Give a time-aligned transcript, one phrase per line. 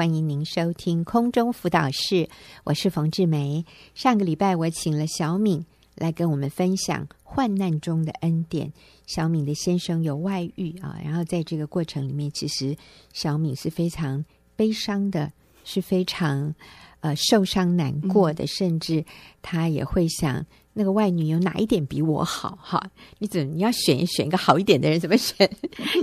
[0.00, 2.26] 欢迎您收听空中辅导室，
[2.64, 3.62] 我是冯志梅。
[3.94, 5.62] 上个礼拜我请了小敏
[5.94, 8.72] 来跟我们分享患难中的恩典。
[9.06, 12.74] 小敏的先生有外遇啊，然后在这个过程里面，其实
[13.12, 14.24] 小敏是非常
[14.56, 15.30] 悲伤的，
[15.64, 16.54] 是非常
[17.00, 19.04] 呃受伤难过的，嗯、甚至
[19.42, 20.46] 她也会想。
[20.72, 22.56] 那个外女有哪一点比我好？
[22.62, 22.80] 哈，
[23.18, 25.00] 你怎么你要选一选一个好一点的人？
[25.00, 25.50] 怎么选？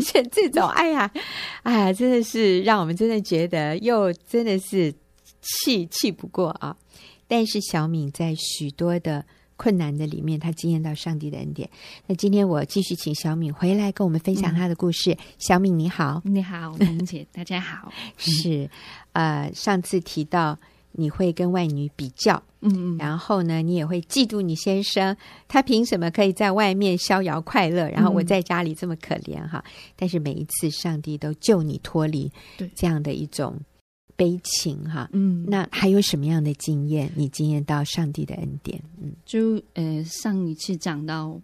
[0.01, 0.67] 选这种？
[0.67, 1.09] 哎呀，
[1.63, 4.93] 哎呀，真的是让我们真的觉得又真的是
[5.41, 6.75] 气气不过啊！
[7.27, 9.25] 但是小敏在许多的
[9.55, 11.69] 困难的里面，她经验到上帝的恩典。
[12.05, 15.13] 那今天我继续请小敏回来跟我们分享她的故事。
[15.13, 17.91] 嗯、小敏你好，你好，红姐，大家好。
[18.17, 18.69] 是，
[19.13, 20.59] 呃，上次提到。
[20.99, 25.15] 你会跟外女比较，嗯嗯，然后呢，你也会嫉妒你先生，
[25.47, 29.63] 他凭什么可以在外面逍遥快乐，然后我在家里这么可怜哈？
[29.63, 32.31] 嗯、但是每一次上帝都救你脱离
[32.75, 33.55] 这样的一种
[34.15, 37.11] 悲情哈，嗯，那还有什么样的经验？
[37.15, 38.81] 你经验到上帝的恩典？
[38.99, 41.39] 嗯，就呃上一次讲到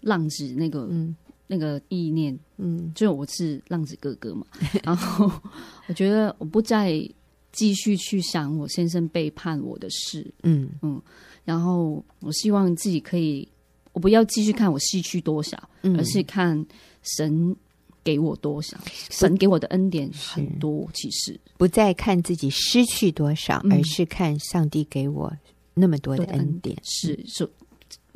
[0.00, 1.14] 浪子那个嗯
[1.46, 4.46] 那个意念，嗯，就我是浪子哥哥嘛，
[4.82, 5.30] 然后
[5.88, 7.06] 我觉得我不再。
[7.54, 10.68] 继续去想我先生背叛我的事，嗯。
[10.82, 11.00] 嗯，
[11.44, 13.48] 然后我希望自己可以，
[13.92, 16.66] 我不要继续看我失去多少，嗯、而是看
[17.02, 17.54] 神
[18.02, 18.76] 给我多少，
[19.08, 21.38] 神给我的恩典很多，其实。
[21.56, 25.32] 不再看自己失去多少，嗯、而是看上帝给我
[25.74, 26.76] 那么多的恩典。
[26.82, 27.48] 是，就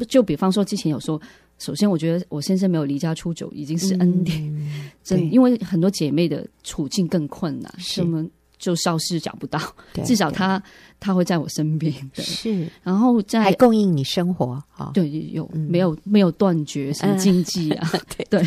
[0.07, 1.21] 就比方说之前有说，
[1.61, 8.01] 首先我觉得我先生没有离家出走已经是恩典，嗯、真因为很多姐妹的处境更困难，是。
[8.03, 8.29] 我们。
[8.59, 9.61] 就消失找不到，
[10.05, 10.63] 至少他
[10.99, 11.93] 他会在我身边。
[12.15, 17.91] 是，然后在还供应你生活，对，有没有没有断绝什么经济啊？
[18.17, 18.27] 对。
[18.29, 18.45] 对，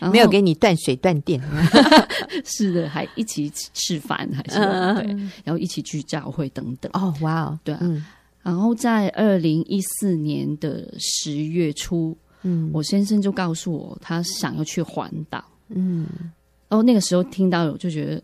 [0.12, 1.40] 没有给你断水断电。
[2.44, 4.58] 是的，还一起吃饭，还是
[5.02, 6.90] 对，然后一起去教会等等。
[6.94, 7.80] 哦，哇哦，对啊。
[8.42, 16.06] 然后在二零一四年的十月初，嗯，我先生就告诉我他想要去环岛，嗯，
[16.68, 18.22] 然后那个时候听到我就觉得。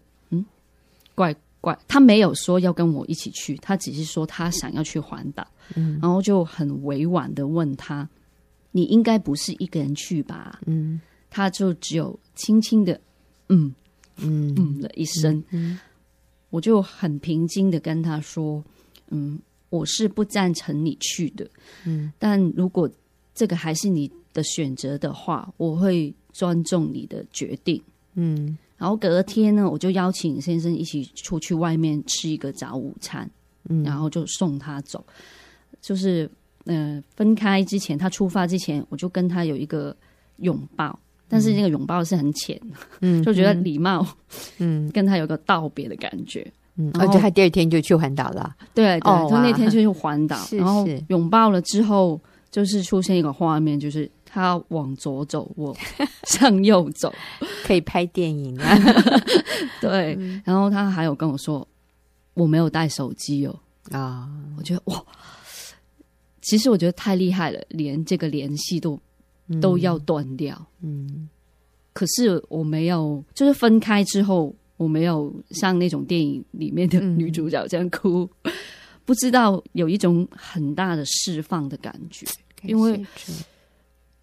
[1.15, 8.09] 怪怪，他没有说要跟我一起去，他只是说他想要去环岛，嗯，然后就很委婉的问他
[8.73, 12.99] ：“你应该不是一个人去吧？”嗯，他就只有轻轻的
[13.49, 13.75] 嗯
[14.17, 14.55] 嗯。
[14.57, 15.45] 嗯了一声，
[16.49, 18.65] 我就很平静的跟他说
[19.11, 19.39] ：“嗯，
[19.69, 21.47] 我是不赞成你去的，
[21.85, 22.91] 嗯，但如果
[23.35, 27.83] 这个还是你的选择的话，我会尊重你的决定。”
[28.15, 28.57] 嗯。
[28.81, 33.31] 然后隔天呢，我就邀请先生一起出去外面吃一个早午餐，
[33.69, 35.05] 嗯，然后就送他走。
[35.83, 36.25] 就是，
[36.65, 39.95] 嗯、呃，分开之前，他出发之前，我就跟他有一个
[40.39, 40.99] 拥抱，
[41.29, 42.59] 但是那个拥抱是很浅，
[43.03, 44.07] 嗯， 就觉得礼貌，
[44.57, 52.19] 嗯，跟他有个道别的感觉，嗯，而且他第二天就去环岛了，对对，他那天就去环岛，然后拥抱了之后，
[52.51, 54.11] 就是出现一个画面，就是。
[54.33, 55.77] 他往左走，我
[56.25, 57.13] 向右走，
[57.65, 58.77] 可以拍电影啊。
[59.81, 61.67] 对，嗯、然后他还有跟我说，
[62.35, 63.59] 我没有带手机哦。
[63.91, 65.05] 啊，我觉得哇，
[66.43, 69.01] 其实我觉得太厉害了，连这个联系都、
[69.49, 70.65] 嗯、都要断掉。
[70.81, 71.29] 嗯，
[71.93, 78.53] 可是我没有，就是分开之后，我没有像那种电影里面的女主角这样哭，嗯、
[79.05, 82.25] 不知道有一种很大的释放的感觉，
[82.63, 83.05] 因为。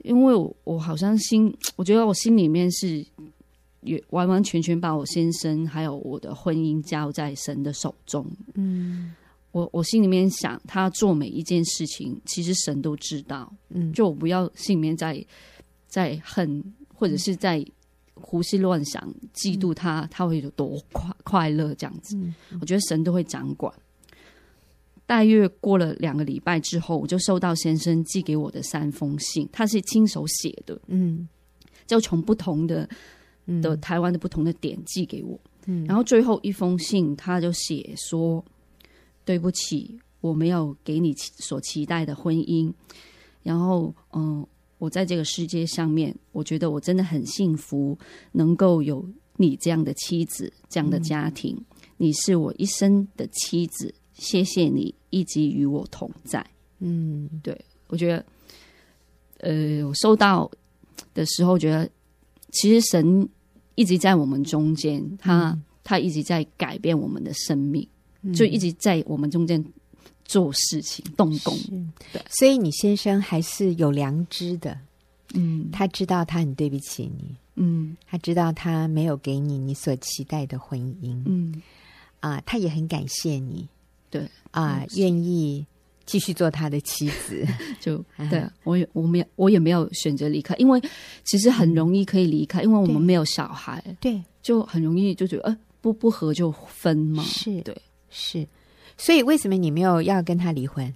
[0.07, 3.05] 因为我我好像心，我觉得我心里面是
[3.81, 8.25] 也完完全全把我先生还有我的婚姻交在神的手中。
[8.55, 9.13] 嗯，
[9.51, 13.53] 我我心里面想，他做每一件事情，其实神都知道。
[13.69, 15.23] 嗯，就我不要心里面在
[15.87, 16.63] 在恨，
[16.93, 17.65] 或者是在
[18.13, 22.15] 胡思乱想，嫉妒他，他会有多快快乐这样子。
[22.17, 23.73] 嗯，我觉得神都会掌管。
[25.07, 31.27] 大约过了两个礼拜之后，我就收到先生寄给我的三封信，他是亲手写的，嗯，
[31.87, 32.87] 就从不同的
[33.61, 38.43] 的台湾的不同的点寄给我，嗯，然后最后一封信他就写说
[39.23, 42.69] ：“对不起，我没有给你所期待的婚姻，
[43.43, 44.45] 然后，嗯，
[44.77, 47.97] 我在这个世界上面，我觉得我真的很幸福，
[48.33, 51.65] 能够有你这样的妻子，这样的家庭，嗯，
[51.95, 56.45] 你是我一生的妻子。”谢谢你一直与我同在。
[56.79, 58.25] 嗯，对，我觉得，
[59.39, 60.49] 呃，我收到
[61.13, 61.89] 的时候觉得，
[62.51, 63.27] 其实神
[63.75, 67.87] 一直在我们中间，他、嗯、他一直在改变我们的生命，
[68.21, 69.63] 嗯、就一直在我们中间
[70.25, 71.57] 做事情、动工。
[72.11, 74.77] 对，所以你先生还是有良知的。
[75.33, 77.35] 嗯，他知道他很对不起你。
[77.55, 81.21] 嗯，他知道他没有给你你所期待的婚姻。
[81.25, 81.61] 嗯。
[82.19, 83.67] 啊，他也很感谢你，
[84.09, 85.65] 对啊，愿意
[86.05, 87.45] 继续做他的妻子，
[87.79, 90.81] 就 对我也我没有我也没有选择离开，因为
[91.23, 97.75] 其实很容易可以离开，因为我们没有小孩，对，就很容易就觉得呃不不合就分嘛，是对。
[98.09, 98.47] 是，
[98.97, 100.93] 所以为什么你没有要跟他离婚？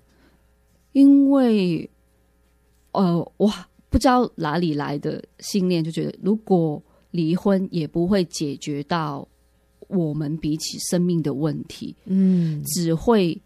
[0.94, 1.90] 因为
[2.92, 3.68] 呃哇。
[3.92, 6.82] 不知道哪里来的信念，就觉得如果
[7.12, 9.28] 离婚也不会解决到
[9.92, 13.40] 我们彼此生命的问题，嗯，只会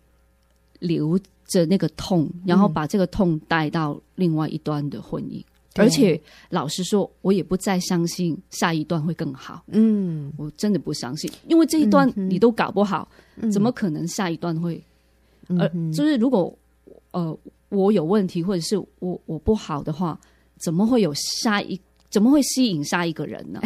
[0.79, 5.39] 留着那个痛，然后把这个痛带到另外一端的婚姻。
[5.39, 5.45] 嗯、
[5.75, 6.19] 而且
[6.49, 9.63] 老实说，我也不再相信下一段会更好。
[9.67, 14.81] 嗯，我真的不相信，因为这一段你都搞不好，嗯、怎么可能下一段会？
[15.47, 16.57] 嗯、而就是如果
[17.11, 17.37] 呃
[17.69, 20.19] 我有问题，或者是我我不好的话。
[20.57, 21.77] 怎么会有下一？
[22.09, 23.59] 怎么会吸引下一个人呢？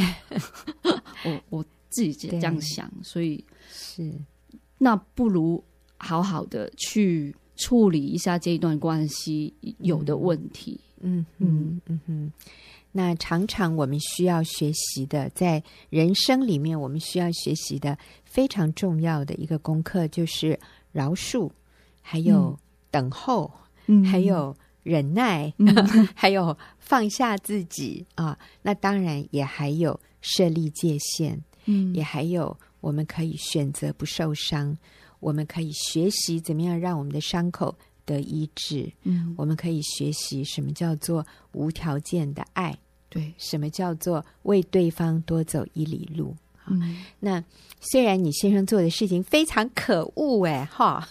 [1.23, 4.13] 我我自己这样想，所以是
[4.77, 5.63] 那不如
[5.97, 10.79] 好好的去处理一下这一段关系有的问题。
[11.01, 12.33] 嗯嗯嗯嗯。
[12.91, 20.59] 那常常我们需要学习的，在人生里面，我们需要学习的非常重要的一个功课，就是
[20.91, 21.51] 饶恕，
[22.01, 22.57] 还有
[22.89, 23.51] 等候，
[23.87, 24.55] 嗯，还有。
[24.81, 25.53] 忍耐，
[26.15, 34.77] 还有放下自己啊，那当然也还有设立界限，嗯，也还有我们可以选择不受伤，
[35.19, 37.75] 我们可以学习怎么样让我们的伤口
[38.05, 42.77] 得医治，嗯，我们可以学习什么叫做无条件的爱，
[43.09, 46.35] 对，什么叫做为对方多走一里路。
[46.71, 47.43] 嗯，那
[47.79, 51.07] 虽然你先生做的事情非常可恶，哎，哈，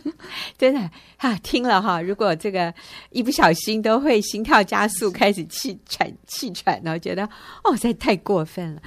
[0.56, 2.72] 真的哈，听了哈，如果这个
[3.10, 7.26] 一不小心都会心跳加速，开始气喘气喘，然后觉得
[7.62, 8.82] 哦，这太过分了。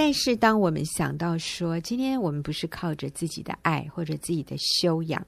[0.00, 5.26] 但是当我们想到说，今天我们不是靠着自己的爱或者自己的修养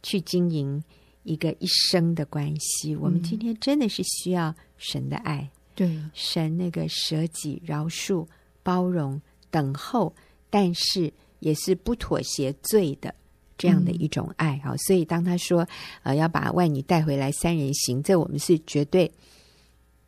[0.00, 0.80] 去经营
[1.24, 8.24] 一个一生的关系，我们今天真的是需要神的爱，对，神那个舍己、饶恕、
[8.62, 9.20] 包容。
[9.50, 10.14] 等候，
[10.50, 13.12] 但是也是不妥协罪的
[13.58, 14.78] 这样的一种爱啊、嗯！
[14.78, 15.66] 所以当他说
[16.04, 19.10] 呃要把外女带回来三人行，这我们是绝对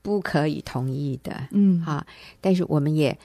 [0.02, 2.06] 不可以同意的，嗯，好。
[2.40, 3.18] 但是我们也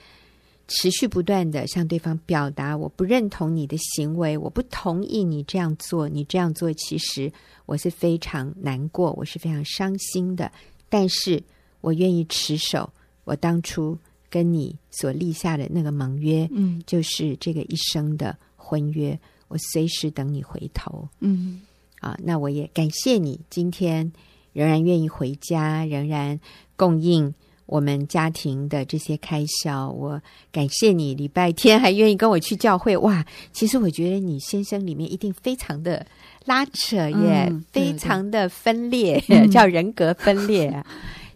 [0.67, 7.31] 持续不断的向对方表达，我不认同你的行为，我不同意你这样做，你这样做其实
[7.65, 10.51] 我是非常难过，我是非常伤心的。
[10.89, 11.41] 但是
[11.81, 12.91] 我愿意持守
[13.23, 13.97] 我当初。
[14.29, 19.15] 跟你所立下的那个盟约，嗯，就是这个一生的婚约，
[19.47, 21.61] 我随时等你回头，嗯，
[21.99, 24.11] 啊，那我也感谢你今天
[24.51, 26.39] 仍然愿意回家，仍然
[26.75, 27.31] 供应
[27.73, 29.89] 我们家庭的这些开销。
[29.89, 30.21] 我
[30.51, 33.25] 感谢你礼拜天还愿意跟我去教会，哇！
[33.51, 36.05] 其实我觉得你先生里面一定非常的
[36.45, 40.71] 拉扯耶，嗯、非常的分裂，嗯、 叫人格分裂。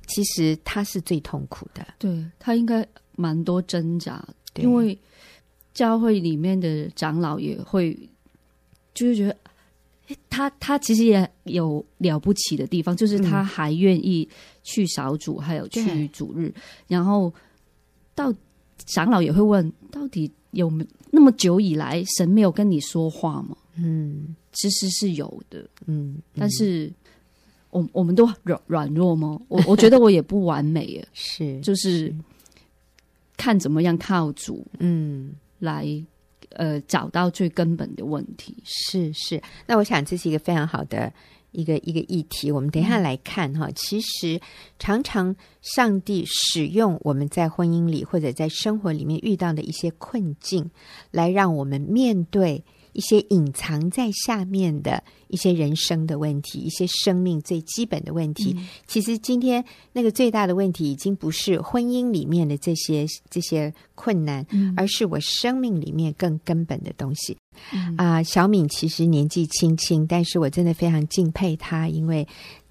[0.06, 2.86] 其实他是最痛苦的，对，他应该
[3.16, 4.24] 蛮多挣扎，
[4.58, 4.96] 因为
[5.74, 7.98] 教会里面的长老也会，
[8.94, 9.36] 就是觉得，
[10.30, 14.30] 他他其实也有了不起的地方，就是他还愿意
[14.68, 16.54] 去小组，还有去主日，
[16.88, 17.34] 然后
[18.14, 18.34] 到
[18.86, 23.56] 长老也会问，到底有没那么久以来神没有跟你说话吗？
[23.76, 26.92] 嗯，其实是有的，嗯，嗯但是。
[27.70, 29.40] 我我们都软软弱吗？
[29.50, 32.16] 我我觉得我也不完美耶， 是就是
[33.36, 35.86] 看怎么样靠主，嗯，来
[36.52, 38.56] 呃找到最根本的问题。
[38.64, 41.12] 是是，那我想这是一个非常好的
[41.52, 42.52] 一个一个议题。
[42.52, 44.40] 我们等一下来看哈，嗯，其实
[44.80, 50.70] 常常上帝使用我们在婚姻里或者在生活里面遇到的一些困境，
[51.12, 52.64] 来让我们面对。
[52.98, 58.56] 一些隐藏在下面的一些人生的问题，一些生命最基本的问题。
[58.58, 59.64] 嗯、其实今天
[59.94, 67.38] 那个最大的问题，已经不是婚姻里面的这些这些困难，嗯、而是我生命里面更根本的东西。
[67.70, 72.28] 啊、嗯呃，小敏其实年纪轻轻，但是我真的非常敬佩她，因为。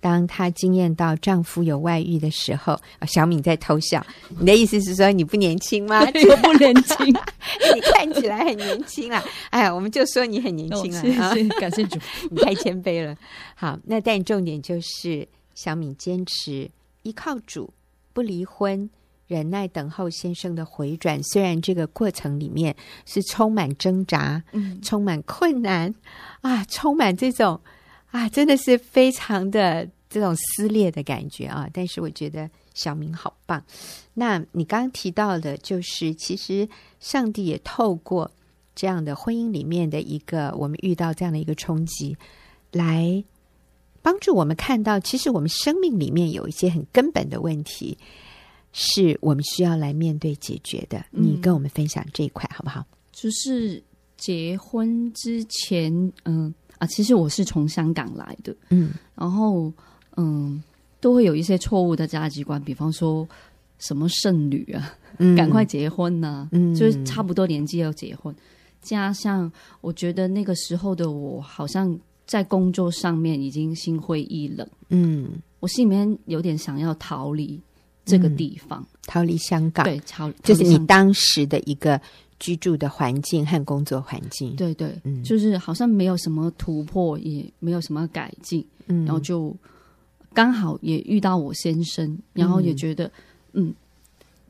[0.06, 4.06] 当她惊艳到丈夫有外遇的时候，小敏在偷笑。
[4.38, 5.98] 你的意思是说你不年轻吗？
[6.00, 7.06] 我不年轻，
[7.74, 9.20] 你看起来很年轻啊！
[9.50, 11.00] 哎呀，我们就说你很年轻了。
[11.02, 11.98] 谢谢， 感谢主，
[12.30, 13.16] 你太谦卑了。
[13.56, 16.70] 好，那但重点就是小敏坚持
[17.02, 17.68] 依靠主，
[18.12, 18.88] 不离婚，
[19.26, 21.20] 忍耐等候先生的回转。
[21.24, 25.92] 虽然这个过程里面是充满挣扎，嗯，充满困难
[26.42, 27.60] 啊，充满这种
[28.12, 29.88] 啊，真的是非常的。
[30.08, 33.62] 这种撕裂的感觉啊，但是我觉得小明好棒。
[34.14, 36.68] 那你刚刚提到的，就是其实
[37.00, 38.30] 上帝也透过
[38.74, 42.16] 这样的婚姻里面的一个，我们遇到这样的一个冲击，
[42.70, 43.24] 来
[44.02, 47.98] 帮助我们看到，其实我们生命里面有一些很根本的问题，
[48.72, 51.04] 是我们需要来面对解决的。
[51.10, 52.84] 你跟我们分享这一块好不好？
[53.10, 53.82] 就是
[54.16, 55.92] 结婚之前，
[56.24, 59.72] 嗯、呃、啊，其实我是从香港来的，嗯，然后
[60.16, 60.62] 嗯，
[61.00, 63.26] 都会有一些错误的价值观，比方说
[63.78, 68.34] 什么剩女啊，嗯、赶快结婚呐、啊，嗯，就是差不多年纪要结婚，
[68.82, 75.30] 加上我觉得那个时候的我，好像在工作上面已经心灰意冷，嗯，
[75.60, 77.60] 我心里面有点想要逃离
[78.04, 82.00] 这个地方，嗯、逃离香港，对，逃，就是你当时的一个。
[82.38, 89.56] 居住的环境和工作环境，对对，嗯，就是好像没有什么突破，也没有什么改进，嗯，然后就
[90.36, 93.06] 刚好也遇到我先生，然后也觉得，
[93.54, 93.74] 嗯，嗯，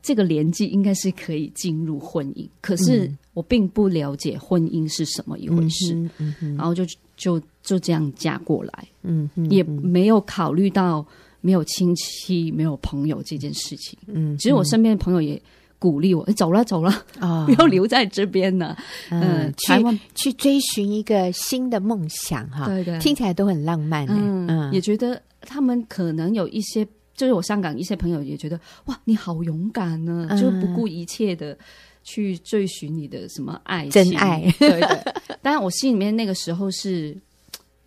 [0.01, 11.05] 这个年纪应该是可以进入婚姻，可是我并不了解婚姻是什么一回事，嗯嗯嗯，然后就就就这样嫁过来，嗯，嗯，也没有考虑到
[11.39, 15.41] 没有亲戚、没有朋友这件事情，嗯，其实我身边的朋友也。
[15.79, 17.45] 鼓励我，欸、走了走了啊！
[17.45, 18.75] 不要留在这边呢。
[19.11, 22.65] 嗯，去去追寻一个新的梦想哈。
[22.65, 24.03] 对对，听起来都很浪漫。
[24.09, 26.85] 嗯，嗯也觉得他们可能有一些，
[27.15, 31.57] 就是我香港一些朋友也觉得，哇，你好勇敢呢，嗯、就不顾一切的
[32.03, 34.41] 去追寻你的什么爱情，真爱。
[34.59, 35.13] 对 对。
[35.41, 37.17] 当然，我心里面那个时候是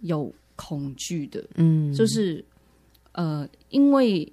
[0.00, 1.44] 有恐惧的。
[1.56, 2.44] 嗯，就是
[3.12, 4.30] 呃，因为。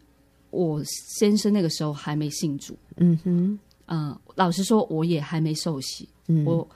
[0.49, 6.67] 我先生那个时候还没信主，嗯哼，呃，老实说，我也还没受洗，嗯，我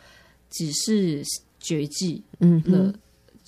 [0.50, 1.24] 只是
[1.58, 2.93] 决志，嗯，了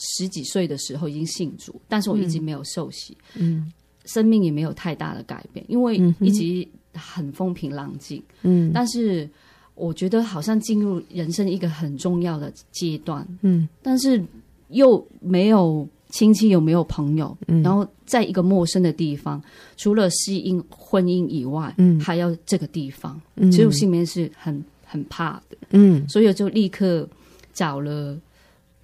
[0.03, 3.71] 十几岁的时候已经信主，但是我一直没有受洗，嗯，
[4.05, 9.29] 生命也没有太大的改变，因为一直很风平浪静，嗯，但是
[9.75, 14.23] 我觉得好像进入人生一个很重要的阶段，嗯，但是
[14.69, 15.87] 又没有。
[16.13, 17.35] 亲戚有没有朋友？
[17.47, 19.41] 嗯、然后在一个陌生的地方，
[19.77, 27.09] 除了适应婚姻以外，嗯，还要这个地方，嗯，其实我心里面是很很怕的，嗯，所以我就立刻
[27.51, 28.15] 找了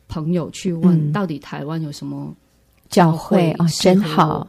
[0.10, 2.36] 朋友去问，到底台湾有什么
[2.90, 3.56] 教会？
[3.60, 4.46] 嗯、哦，真好，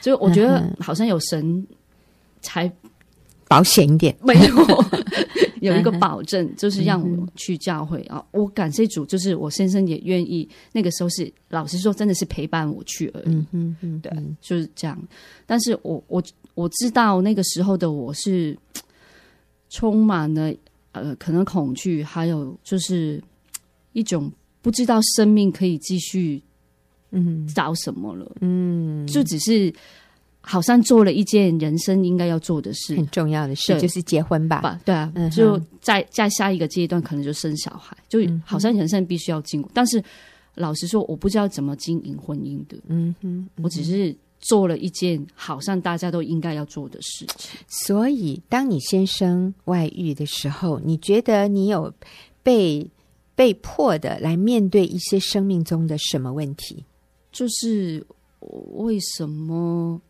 [0.00, 1.64] 就我觉得好像有神
[2.40, 2.68] 才
[3.46, 4.56] 保险一点， 没有。
[5.62, 8.20] 有一个保证，就是让我去教会啊！
[8.32, 10.48] 我感谢主，就是我先生也愿意。
[10.72, 13.26] 那个时候是老实说，真的是陪伴我去而已。
[13.26, 15.00] 嗯嗯嗯，对，就是这样。
[15.46, 16.20] 但是我我
[16.54, 18.58] 我知道那个时候的我是
[19.70, 20.52] 充满了
[20.90, 23.22] 呃，可能恐惧，还有就是
[23.92, 24.28] 一种
[24.62, 26.42] 不知道生命可以继续
[27.10, 28.32] 嗯找什么了。
[28.40, 29.74] 嗯，就只是。
[30.44, 34.80] 好像做了一件人生应该要做的事，很重要的事，就是结婚吧？
[34.84, 39.68] 对啊，嗯、就在在下一个阶段，可能就生小孩，就好像人生必须要经过。
[39.68, 40.02] 嗯、但是
[40.56, 42.76] 老实说，我不知道怎么经营婚姻的。
[42.88, 47.60] 嗯哼，嗯哼我只是做了一件好像大家都应该要做的事情。
[47.68, 51.94] 所以，当你先生外遇的时候，你觉得你有
[52.42, 52.84] 被
[53.34, 56.84] 被迫的来面对一些生命中的什么问题？
[57.30, 58.06] 就是
[58.40, 60.00] 为什么？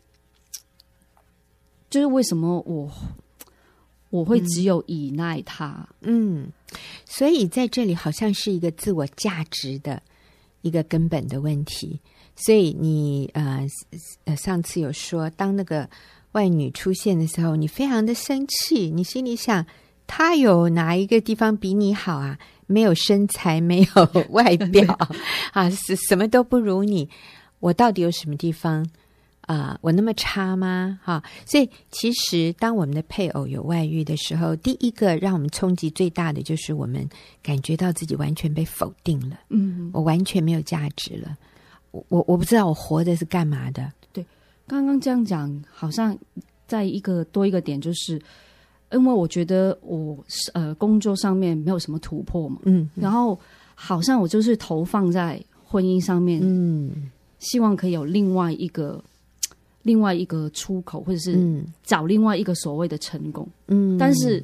[1.89, 2.91] 就是为什么我
[4.09, 5.87] 我会只有依赖他？
[6.01, 6.51] 嗯，
[7.05, 10.01] 所以在这里好像是一个自我价值的
[10.61, 11.99] 一个根本的问题。
[12.35, 13.65] 所以你呃
[14.25, 15.87] 呃上次有说，当那个
[16.31, 19.65] 外女出现的时候，你非常的生气，你心里想，
[20.07, 22.39] 她有哪一个地方比你好啊？
[22.67, 24.97] 没有身材，没有外表
[25.53, 27.09] 啊，是什么都不如你，
[27.59, 28.87] 我到底有什么地方？
[29.41, 30.97] 啊、呃，我那么差吗？
[31.03, 37.05] 哈，所以其实当我们的配偶有外遇的时候，第一个让我们冲击最大的就是我们
[37.41, 39.37] 感觉到自己完全被否定了。
[39.49, 41.37] 嗯，我完全没有价值了。
[41.91, 43.91] 我我我不知道我活着是干嘛的。
[44.13, 44.25] 对，
[44.65, 46.17] 刚刚这样讲，好像
[46.65, 48.21] 在一个多一个点，就是
[48.93, 50.17] 因为我觉得我
[50.53, 52.59] 呃工作上面没有什么突破嘛。
[52.63, 53.37] 嗯，然后
[53.75, 57.09] 好像我就是投放在婚姻上面，嗯，
[57.39, 59.03] 希望可以有另外一个。
[59.83, 61.37] 另外一个出口，或者是
[61.83, 64.41] 找另外一个所谓的成功，嗯，但是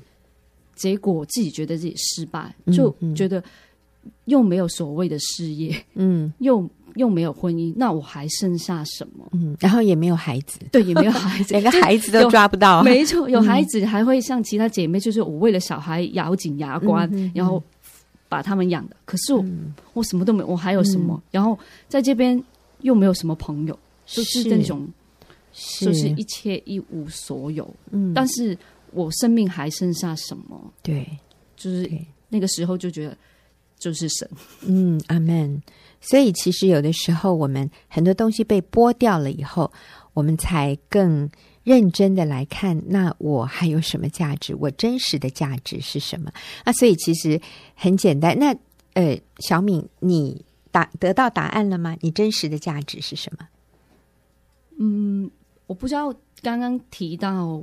[0.76, 3.42] 结果自己觉得自己失败，嗯、就觉得
[4.26, 9.28] 又没有所谓的事业，嗯，又又没有婚姻，那我还剩下什么？
[9.34, 17.62] 嗯，然后也没有孩子，对，也没有孩子， 连个孩子都抓不到，没错，有 孩子还会像其他姐妹，就是我为了小孩咬紧牙关，嗯嗯、然后
[18.28, 18.96] 把他们养的。
[19.06, 21.16] 可是我、嗯、我什么都没有，我还有什么？
[21.16, 22.42] 嗯、然后在这边
[22.82, 24.88] 又没有什么朋友，就是那种。
[25.52, 28.56] 是就是一切一无所有，嗯，但是
[28.92, 30.72] 我生命还剩下什么？
[30.84, 31.06] 对，
[31.58, 31.90] 就是
[32.30, 33.18] 那个时候就觉得
[33.80, 34.30] 就是神。
[34.62, 35.62] 嗯，阿门。
[36.02, 39.72] 所以其实有的时候，我们很多东西被剥掉了以后，
[40.14, 41.30] 我们才更
[41.64, 44.56] 认真的来看，那我还有什么价值？
[44.56, 46.32] 我真实的价值是什么？
[46.66, 47.40] 那所以其实
[47.76, 48.38] 很简单。
[48.40, 48.56] 那
[48.94, 51.96] 呃，小敏，你答得到答案了吗？
[52.00, 53.48] 你真实的价值是什么？
[54.80, 55.30] 嗯，
[55.68, 56.14] 我不知道。
[56.42, 57.62] 刚刚提到，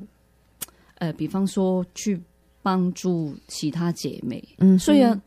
[0.96, 2.20] 呃，比方说去
[2.60, 5.18] 帮助其他姐妹，嗯，虽然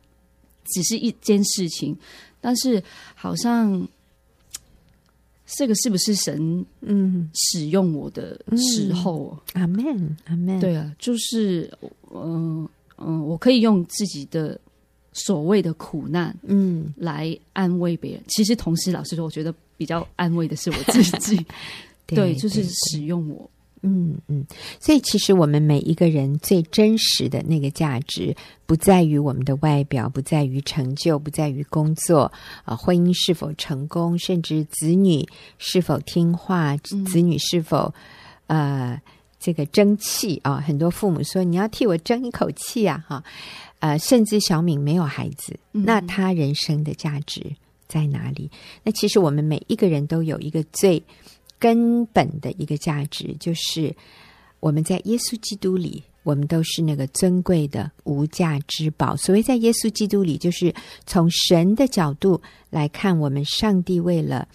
[0.64, 1.98] 只是一件事情。
[2.40, 2.82] 但是，
[3.14, 3.86] 好像
[5.46, 9.36] 这个是不是神嗯使用我的时候？
[9.54, 10.58] 阿门，阿门。
[10.60, 11.70] 对啊，就是
[12.14, 12.68] 嗯
[12.98, 14.58] 嗯，我可以用自己的
[15.12, 18.22] 所谓的苦难嗯来安慰别人。
[18.28, 21.36] 其实，同时老实说，我觉得比较安慰的是我自己。
[22.06, 23.50] 对，对，就是使用我。
[23.82, 24.44] 嗯嗯，
[24.78, 32.24] 所以其实我们每一个人最真实的那个价值，不在于我们的外表，不在于成就，不在于工作
[32.64, 37.94] 啊、呃，婚姻是否成功，甚至子女是否听话，子女是否、
[38.48, 39.02] 嗯、呃
[39.38, 40.60] 这个争气啊、呃。
[40.60, 43.24] 很多父母说：“你要替我争一口气啊！”哈，
[43.78, 47.42] 呃，甚至小敏没有孩子，那他人生的价值
[47.88, 48.50] 在哪里？
[48.82, 51.02] 那其实我们每一个人都有一个最。
[51.60, 53.94] 根本的一个价值，就是
[54.58, 59.14] 我们在耶稣基督里，我们都是那个尊贵的无价之宝。
[59.14, 60.74] 所谓在耶稣基督里，就是
[61.06, 64.48] 从神的角度来看，我们上帝为了。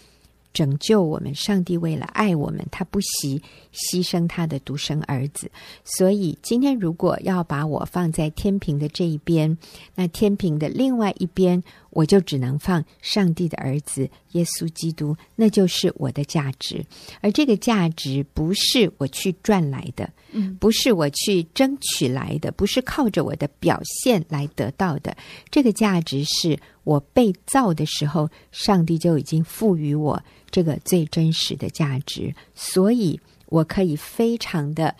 [0.55, 3.41] 拯救我们，上帝为了爱我们，他不惜
[3.73, 5.51] 牺牲他的独生儿子。
[5.83, 9.57] 所以今天如果要把我放在天平的这一边，
[9.93, 16.85] 那天平的另外一边，我就只能放上帝的儿子耶稣基督，那就是我的价值。
[17.19, 25.15] 而这个价值不是我去赚来的，嗯，不是我去争取来的，不是靠着我的表现来得到的。
[25.51, 30.23] 这个价值是我被造的时候，上帝就已经赋予我。
[30.49, 34.95] 这个最真实的价值，所以我可以非常的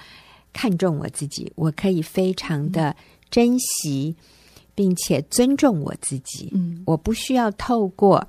[0.52, 2.94] 看重我自己，我可以非常的
[3.32, 4.14] 珍惜，
[4.74, 6.50] 并且尊重我自己。
[6.54, 8.28] 嗯，我不需要透过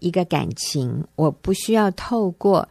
[0.00, 2.68] 一个感情，我不需要透过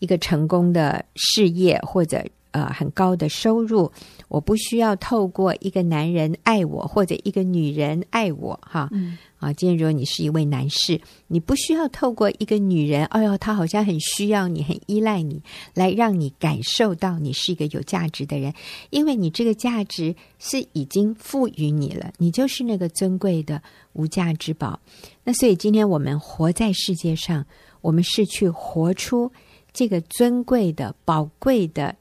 [0.00, 3.92] 一个成功的事业或者呃很高的收入，
[4.26, 8.88] 我不需要透过一个男人爱我或者一个女人爱我，哈。
[8.90, 15.42] 嗯啊，今天如果你是一位男士，你不需要透过一个女人，哎呦，她好像很需要你，很依赖你，
[15.74, 18.54] 来让你感受到你是一个有价值的人，
[18.88, 24.80] 因为你这个价值是已经赋予你了，你就是那个尊贵的无价之宝。
[25.24, 27.44] 那所以今天我们活在世界上，
[27.82, 29.30] 我们是去活出
[29.74, 31.94] 这个尊贵的、宝贵的。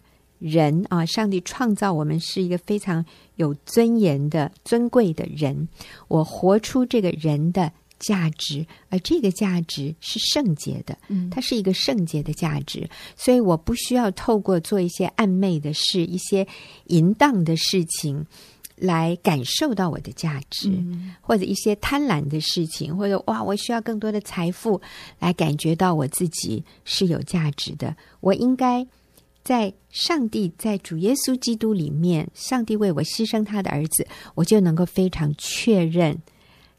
[0.43, 3.05] 人啊，上帝创造我们是一个非常
[3.37, 5.69] 有尊严的、尊贵的人。
[6.09, 10.97] 我活出这个人的价值，而这个价值是圣洁的，
[11.31, 12.89] 它是一个圣洁的价值。
[13.15, 16.45] 所以我不需要透过做一些暧昧的事、一些
[16.87, 18.25] 淫荡的事情
[18.75, 24.81] 来感受到我的价值，嗯、或者一些贪婪的事情，或者哇，我需要更多的财富
[25.19, 27.95] 来感觉到我自己是有价值的。
[28.19, 28.85] 我应该。
[29.43, 36.17] 在上帝，在主耶稣基督里面，上帝为我牺牲他的儿子，我就能够非常确认，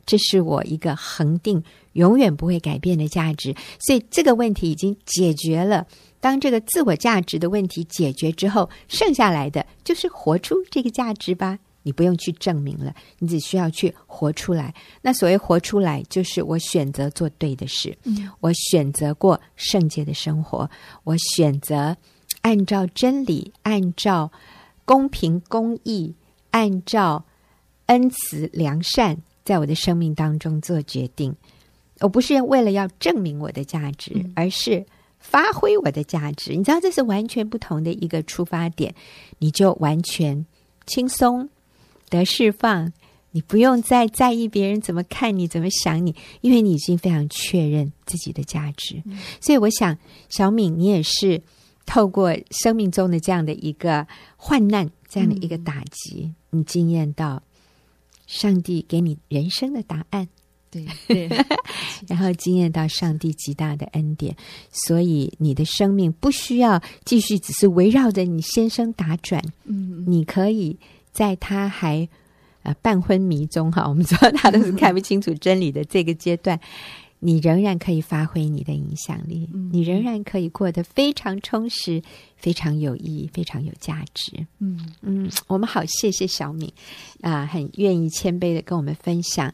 [0.07, 3.55] 这是我一个恒定、永远不会改变的价值。
[3.79, 5.87] 所以这个问题已经解决了。
[6.20, 11.59] 当这个自我价值的问题解决之后，剩下来的就是活出这个价值吧。
[11.83, 14.74] 你不用去证明了，你只需要去活出来。
[15.03, 20.70] 那所谓活出来，就是我选择做对的事，嗯，我选择过圣洁的生活，
[21.03, 21.94] 我选择。
[22.45, 24.31] 按照真理，按照
[24.85, 26.13] 公平公义，
[26.51, 27.25] 按照
[27.87, 31.35] 恩慈良善，在我的生命当中做决定。
[32.01, 34.85] 我不是为了要证明我的价值，嗯、而是
[35.19, 36.55] 发挥我的价值。
[36.55, 38.95] 你知道，这是完全不同的一个出发点，
[39.39, 40.45] 你就完全
[40.87, 41.49] 轻松
[42.11, 42.93] 得释放。
[43.31, 49.03] 你不用再在意别人怎么看你，怎么想你，因为你已经非常确认自己的价值。
[49.07, 49.97] 嗯、所以，我想
[50.29, 51.41] 小敏，你也是。
[51.87, 57.42] 透过生命中的这样的一个患难，这样的一个打击，嗯、你惊艳到
[58.27, 60.27] 上帝给你人生的答案，
[60.70, 61.29] 对 对，
[62.09, 64.35] 然后惊艳到上帝极大的恩典，
[64.73, 70.77] 所以你的生命不需要继续只是围绕着你先生打转，嗯，你可以
[71.12, 72.09] 在他还
[72.62, 76.59] 呃半昏迷中哈，我们说他都是看不清楚真理的这个阶段。
[77.27, 82.03] 你仍然可以发挥你的影响力，嗯、你仍然可以过得非常充实、
[82.37, 84.47] 非常有意义、非常有价值。
[84.59, 86.71] 嗯嗯，我们好，谢谢小敏
[87.23, 89.51] 啊、呃，很愿意谦卑的跟我们分享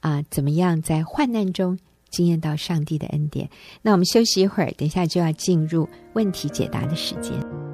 [0.00, 1.78] 啊，怎么样在患难中
[2.10, 3.48] 惊艳到上帝的恩典？
[3.80, 7.73] 那我们休息一会儿，等一下就要进入问题解答的时间。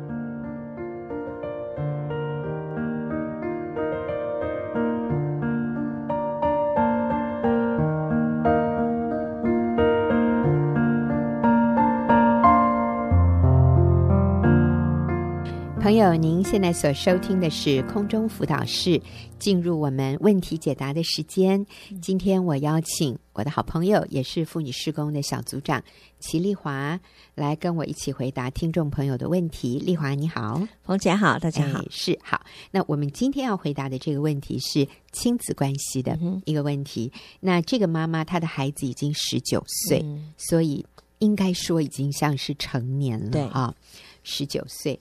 [15.91, 19.03] 朋友，您现在所收听的是空中辅导室，
[19.41, 21.67] 进入我们问题解答的时间。
[22.01, 25.83] 今天我邀请我的好朋友，也是妇女施工的小组长
[26.21, 27.01] 齐丽华，
[27.35, 29.81] 来跟我一起回答听众朋友的问题。
[29.81, 32.41] 丽华你好，冯姐好，大家好，哎、是好。
[32.71, 37.11] 那我们今天要回答的这个问题是亲子关系的一个问题。
[37.13, 40.87] 嗯、那这个妈妈她的孩子已经十九岁，嗯、所以
[41.19, 43.75] 应该说已经像是成年了啊，
[44.23, 44.97] 十九岁。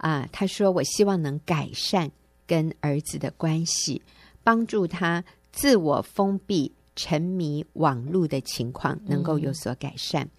[0.00, 2.10] 啊，他说：“我希望能改善
[2.46, 4.00] 跟儿子的关系，
[4.42, 10.24] 帮助他自我封闭、沉迷网络的情况能够有所改善。
[10.24, 10.30] 嗯、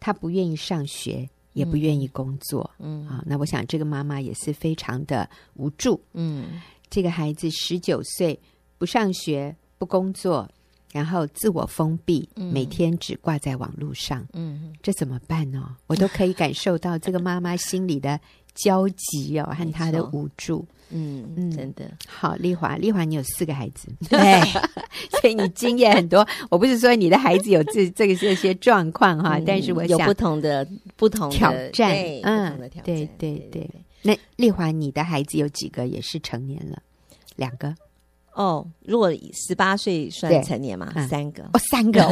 [0.00, 2.70] 他不愿意上学，也不愿意工作。
[2.78, 6.00] 嗯，啊，那我想这个妈妈也是非常的无助。
[6.14, 8.40] 嗯，这个孩子十九岁，
[8.78, 10.50] 不上学，不工作，
[10.90, 14.26] 然后自我封闭，嗯、每天只挂在网络上。
[14.32, 15.76] 嗯，这怎么办呢？
[15.86, 18.18] 我都可以感受到这个妈妈心里的。”
[18.54, 22.34] 焦急哦，和他的无助，嗯嗯，真的好。
[22.36, 24.40] 丽华，丽华，你有四个孩子， 对，
[25.20, 26.26] 所以你经验很多。
[26.50, 33.68] 我不是说你的孩子有这 这个这些状况哈，嗯、但是我想有不同的不同的挑战，嗯，对对对。
[34.02, 36.82] 那丽华，你的孩子有几个也是成年了？
[37.36, 37.74] 两个
[38.34, 38.66] 哦。
[38.84, 40.92] 如果十八岁算成年嘛？
[41.08, 42.06] 三个哦，三个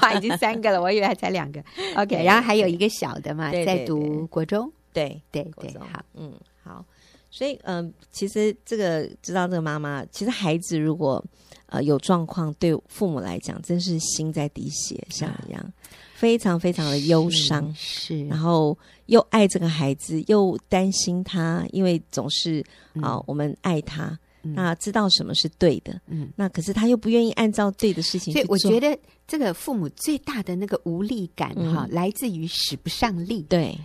[0.00, 0.80] 哇，已经三个了。
[0.80, 1.62] 我以为还才两个。
[1.96, 4.72] OK，然后还有一个小的嘛，在读国中。
[4.96, 6.32] 对对对，好，嗯，
[6.62, 6.82] 好，
[7.30, 11.22] 所以嗯、呃，其实这个知道这个妈妈，其实孩子如果
[11.66, 15.68] 呃有状况，对父母来讲，真是心在滴血，像一样，啊、
[16.14, 18.26] 非常非常的忧伤，是，是。
[18.26, 33.78] 然后又爱这个孩子，又担心他，因为总是啊、呃，我们爱他，嗯、那知道什么是对的，嗯，那可是他又不愿意按照对的事情去做，所以我觉得这个父母最大的那个无力感哈，嗯、来自于使不上力，对。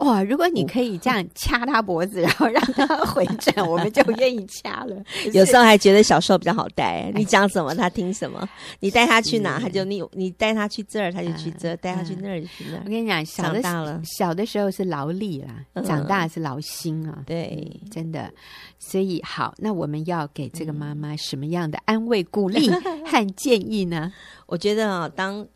[0.00, 0.22] 哇！
[0.22, 4.96] 如果你可以这样掐他脖子， 然后让他回转， 我们就愿意掐了。
[5.32, 8.48] 有时候还觉得小时候比较好带，你讲什么他听什么，
[8.80, 12.82] 你带他去哪他就你你带他去这儿他就去这儿，带他去那儿就去那儿。
[12.84, 17.22] 我跟你讲，小的大了，小的时候是劳力啦，长大是劳心啊。
[17.26, 18.32] 对，真的。
[18.78, 24.10] 所以好，那我们要给这个妈妈什么样的安慰、鼓励和建议呢？
[24.46, 25.46] 我觉得啊，当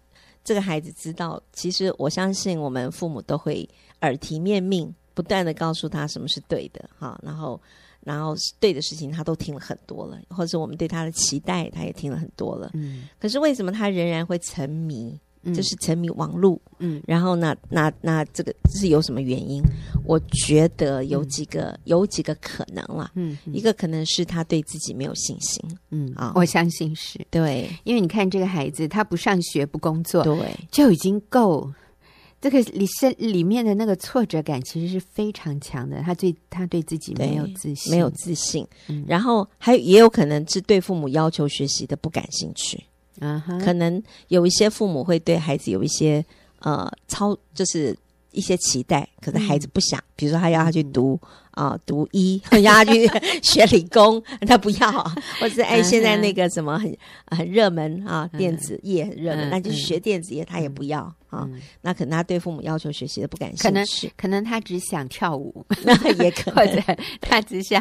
[0.45, 3.69] 这个孩子知道，其实我相信我们父母都会。
[4.01, 7.59] 耳提面命，不断的告诉他什么是对的，哈，然后，
[8.03, 13.09] 然后对的事情他都听了很多了，或者我们对他的期待，他也听了很多了，嗯。
[13.19, 15.19] 可是为什么他仍然会沉迷？
[15.53, 19.63] 就是沉迷网络，嗯，然后呢，那那这个这是有什么原因？
[20.07, 27.19] 我觉得有几个，嗯、有几个可能啦，嗯，嗯，一个可能是他对自己没有信心，嗯啊，我相信是。
[27.31, 31.71] 对，因为你看这个孩子，他不上学不工作，对，就已经够。
[32.41, 42.85] 这个里身里面的那个挫折感其实是非常强的，他对他对自己没有自信，没有自信，嗯、然后还有也有可能是对父母要求学习的不感兴趣，
[43.21, 46.25] 啊哈，可能有一些父母会对孩子有一些
[46.61, 47.97] 呃操就是
[48.35, 51.19] 一些期待，可是孩子不想，嗯、比如说他要他去读。
[51.23, 53.09] 嗯啊、哦，读医， 要他去
[53.41, 54.91] 学理工， 他不要，
[55.39, 56.93] 或者是哎，现在那个什么很
[57.29, 61.49] 很热门啊，电子业很热门，那就学电子业，他也不要啊。
[61.81, 65.95] 那可能他对父母要求学习的不感兴趣，可能可能他只想跳舞，那
[66.25, 66.83] 也可能，或者
[67.21, 67.81] 他只想，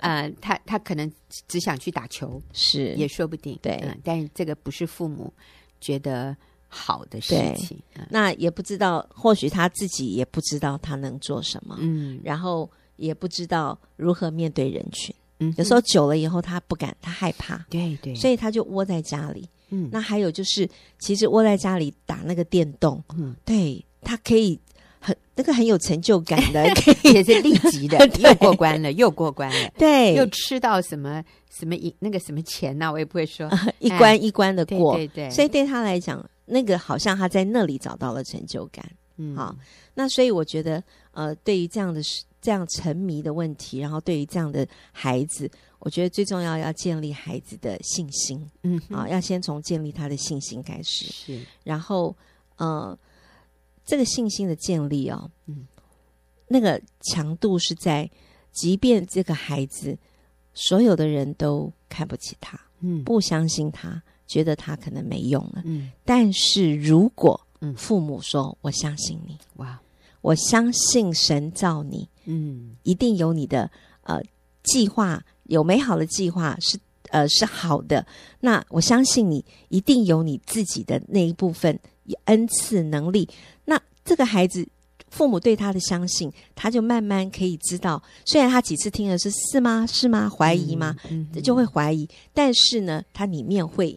[0.00, 1.12] 呃，他他可能
[1.46, 3.58] 只想去打球，是也说不定。
[3.60, 5.30] 对、嗯，但是这个不是父母
[5.78, 6.34] 觉得
[6.74, 12.68] 好的事情，嗯、那也不知道，或许他自己也不知道他能做什么，嗯，然后。
[12.96, 19.48] 也不知道如何面对人群，嗯，有时候久了以后，他不敢，他害怕，对对，所以他就窝在家里。
[19.70, 20.68] 嗯，那还有就是，
[21.00, 24.56] 其实窝在家里打那个电动，嗯，对，他可以
[25.00, 26.64] 很那个很有成就感的，
[27.12, 38.84] 也是立即的， 又过关了，又过关了， 对，又吃到什么什么一那个什么钱呐、啊，我也不会说，呃、一关一关的过，对，对对，所以对他来讲，那个好像他在那里找到了成就感，
[39.16, 39.56] 嗯，好，
[39.94, 42.24] 那所以我觉得，呃，对于这样的事。
[42.44, 52.14] 这样沉迷的问题，然后对于这样的孩子，我觉得最重要要建立孩子的信心，嗯，啊，要先从建立他的信心开始，是，然后，
[52.56, 52.98] 呃，
[53.86, 55.66] 这个信心的建立哦，嗯，
[56.48, 58.10] 那个强度是在，
[58.52, 59.96] 即便这个孩子
[60.52, 65.62] 所有的人都看不起他，嗯，不相信他，觉得他可能没用了。
[65.64, 67.40] 嗯，但是如果
[67.76, 69.80] 父母说：“我相信你，哇，
[70.20, 73.70] 我相信神造你，嗯，一定有你的
[74.02, 74.20] 呃
[74.62, 76.78] 计划，有美好的计划是
[77.10, 78.06] 呃是好的。
[78.40, 81.78] 那我相信你一定有你自己的那一部分
[82.24, 83.28] 恩赐能力。
[83.64, 84.68] 那这个孩子。”
[85.10, 88.02] 父母对他的相信，他就慢慢可以知道。
[88.24, 89.86] 虽然他几次听的是是吗？
[89.86, 90.28] 是吗？
[90.28, 90.96] 怀疑吗？
[91.08, 92.08] 嗯嗯、就会怀疑。
[92.32, 93.96] 但是呢，他里面会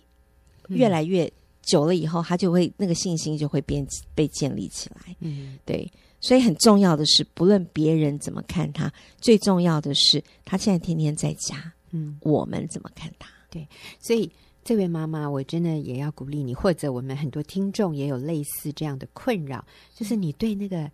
[0.68, 5.16] 越来越久了以后，他就会那个信心就会变被建立起来。
[5.20, 5.92] 嗯，对。
[6.20, 11.74] 所以很重要的是，不论别人怎么看他，最重要的是他现在天天在家。
[11.92, 13.30] 嗯，我们怎么看他？
[13.50, 13.68] 对。
[14.00, 14.30] 所以
[14.64, 20.90] 这位妈妈，我真的也要鼓励你，或者我们很多听众也有类似这样的困扰，就是你对那个。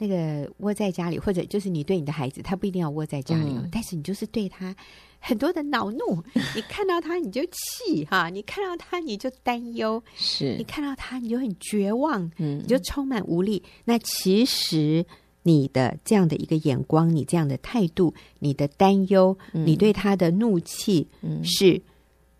[0.00, 4.72] 那个窝在家里，或者就是你对你的孩子，他不一定要窝在家里，嗯、但是你就是对他
[5.18, 6.22] 很多的恼怒，
[6.54, 13.62] 你看到他你就气哈，你看到他你就担忧，是你看到他你就很绝望，嗯，你就充满无力。
[13.84, 15.04] 那其实
[15.42, 21.80] 你的这样的一个眼光，你这样的态度，你的担忧，嗯、你对他的怒气，嗯，是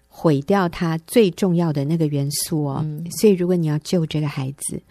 [0.06, 2.80] 毁掉他最重要的那个元素哦。
[2.84, 4.82] 嗯、所以如果你要救这个孩子。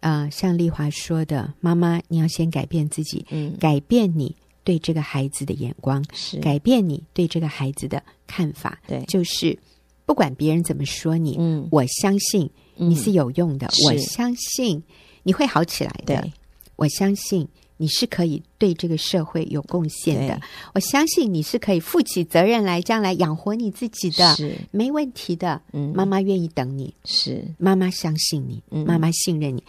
[0.00, 6.40] 啊、呃，像丽华说的，妈妈，你要先改变自己，嗯，改变你对这个孩子的眼光，是。
[6.40, 9.56] 改变你对这个孩子的看法，对，就是
[10.04, 14.82] 不管别人怎么说你，嗯，我相信你是有用的，嗯、我相信
[15.22, 16.32] 你会好起来的，对
[16.76, 17.48] 我相信。
[17.78, 20.40] 你是可以对这个社会有贡献的，
[20.72, 25.60] 我相信你是可以负起责任来，将来养活你自己的，是没问题的。
[25.74, 29.62] 嗯，妈妈愿意等你，是妈妈相信你，嗯、妈妈信任你。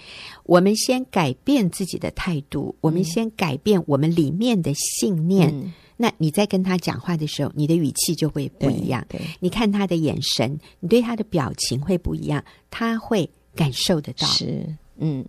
[0.44, 5.54] 我们先改变自己的态度，嗯、我们先改变我们里面的信念。
[5.54, 9.06] 嗯、那你在跟他讲话的时候，你的语气就会不一样。
[9.10, 12.42] 对你看他的眼神，你对他的表情会不一样，
[12.72, 14.26] 他会感受得到。
[14.28, 14.66] 是，
[14.98, 15.26] 嗯。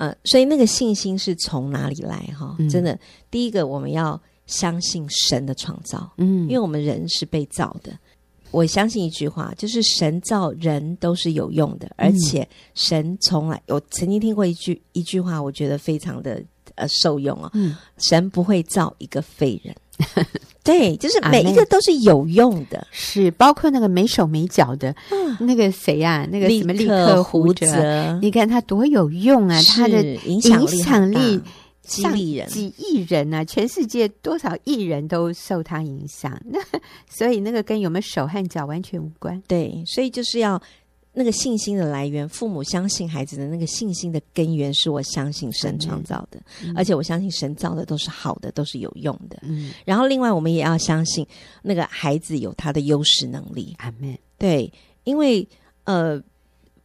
[0.00, 2.16] 呃，所以那个信心是从哪里来？
[2.34, 2.98] 哈，嗯、真的，
[3.30, 7.92] 第一个我们要相信神的创造，嗯，因为我们人是被造的。
[8.50, 16.42] 我相信一句话，就是神造人都是有用的，而且神从来，我曾经听过一句一句话，我觉得非常的
[16.76, 19.76] 呃受用啊，嗯，神不会造一个废人。
[20.62, 24.94] 对，就是每一个都是有用的，是包括那个没手没脚的，
[25.40, 26.28] 那个谁呀？
[26.30, 29.58] 那个什么立刻胡哲，你看他多有用啊！
[29.68, 31.40] 他的影响力
[31.82, 33.42] 几亿人，几亿人啊！
[33.44, 36.60] 全世界多少亿人都受他影响，那
[37.08, 39.42] 所以那个跟有没有手和脚完全无关。
[39.48, 40.60] 对，所以就是要。
[41.12, 49.38] 那个信心的来源，父母相信孩子的那个信心的根源，是我相信神创造的，嗯、而且我相信神造的都是好的，都是有用的。
[49.42, 51.26] 嗯，然后另外我们也要相信
[51.62, 53.74] 那个孩子有他的优势能力。
[53.78, 54.16] 阿门。
[54.38, 55.46] 对，因为
[55.82, 56.22] 呃，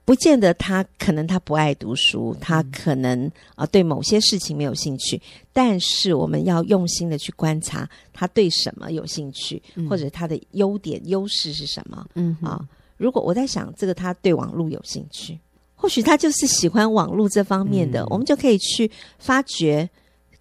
[0.03, 5.21] 不见得他可能他不爱读书，他可能啊、呃、对某些事情没有兴趣，
[5.53, 12.07] 但是我们要用心的去观察他对什么有兴趣，嗯、或者他的优点优势是什么。
[12.15, 12.67] 嗯哼啊。
[12.97, 15.39] 如果我在想这个，他对网络有兴趣，
[15.75, 19.89] 或许他就是喜欢网络这方面的，嗯、我们就可以去发掘，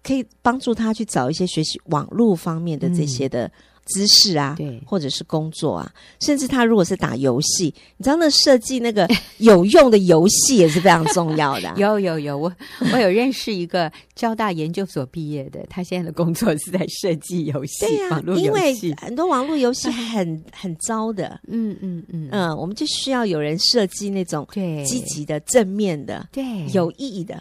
[0.03, 3.45] 可以帮助他去找一些学习网络方面的这些的。
[3.47, 3.51] 嗯
[3.85, 11.75] 知识啊，对，或者是工作啊，甚至他如果是打游戏，你知道那设计那个 有用的游戏也是非常重要的啊。
[11.79, 12.51] 有有有，我
[12.91, 22.29] 我有认识一个交大研究所毕业的，他现在的工作是在设计游戏，对呀，因为很多网络游戏很很糟的，嗯嗯嗯。
[22.31, 24.83] 嗯，我们就需要有人设计那种对。
[24.83, 26.43] 积极的、正面的、对。
[26.73, 27.39] 有意义的，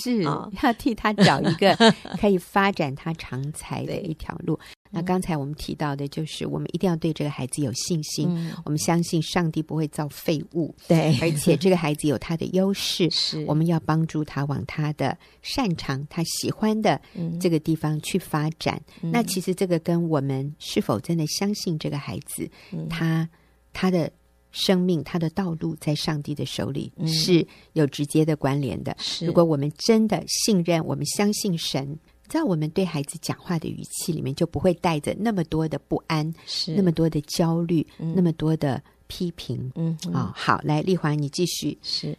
[0.00, 0.22] 是
[0.62, 1.76] 要替他找一个
[2.20, 4.58] 可以发展他长才的一条路。
[4.90, 8.28] 那刚才我们提到的，就是我们一定要对这个孩子有信心。
[8.30, 17.00] 嗯、我们相信上帝不会造废物，对，而且这个孩子有他的优势， 是我们要帮助他往他的擅长、他喜欢的
[17.40, 18.80] 这个地方去发展。
[19.02, 23.28] 嗯、那其实这个跟我们是否真的相信这个孩子，嗯、他
[23.72, 24.10] 他的
[24.52, 28.96] 生命、他的道路在上帝的手里是有直接的关联的。
[28.98, 31.98] 是如果我们真的信任，我们相信神。
[32.28, 39.70] 在我们对孩子讲话的语气里面，就不会带着那么多的不安，是那么多的焦虑，嗯、那么多的批评。
[39.74, 41.76] 嗯啊、哦，好，来，丽华，你继续。
[41.82, 42.16] 是，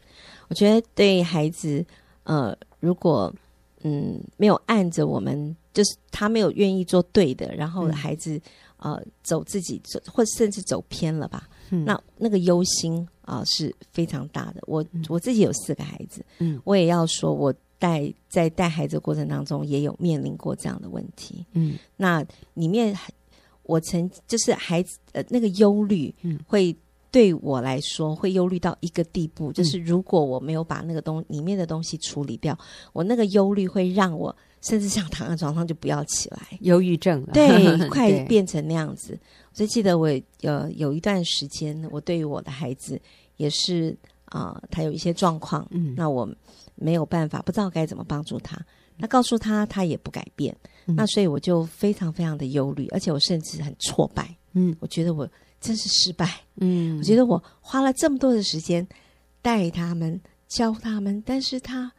[0.48, 1.86] 我觉得对孩子，
[2.24, 3.34] 呃，如果
[3.84, 8.36] 嗯没有按着我们，就是他没有愿意做对的，然后孩子、
[8.78, 14.62] 嗯、呃走自己走，或甚至走偏了吧，嗯、那那个忧心啊、呃、是非常大的。
[14.67, 17.54] 我、嗯、我自己有四个孩子，嗯，我也要说我。
[17.79, 21.45] 带在带孩子过程当中，也有面临过这样的问题。
[21.53, 22.95] 嗯，那里面
[23.63, 26.75] 我曾就是孩子呃那个忧虑，嗯，会
[27.11, 32.57] 对我来说会忧虑到一个地步，就是如果我没有把那个东里面的东西处理掉，
[32.93, 37.47] 我那个忧虑会让我甚至想躺在床上就不要起来，忧郁症了，对，
[37.89, 39.17] 快变成那样子。
[39.53, 40.09] 所以记得我
[40.41, 42.99] 有有一段时间，我对于我的孩子
[43.37, 43.97] 也是
[44.38, 46.28] 啊、呃，他有一些状况，嗯，那我
[46.76, 48.60] 没有办法，不知道该怎么帮助他。
[48.97, 55.28] 那告诉他，他也不改变，嗯、那所以我就非常非常的忧虑，而且我甚至很挫败，嗯，我觉得我。
[55.60, 58.88] 真是失败，嗯，我觉得我花了这么多的时间
[59.41, 61.91] 带他们、教他们，但是他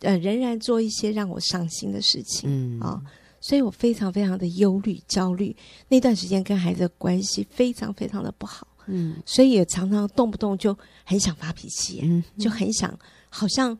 [0.00, 3.02] 呃仍然做一些让我伤心的事情，嗯啊、哦，
[3.38, 5.54] 所以我非常非常的忧虑、焦虑。
[5.88, 13.76] 那段时间跟孩子的关系非常非常的不好，嗯，所以也常常动不动就很想发脾气，嗯，就很想，好像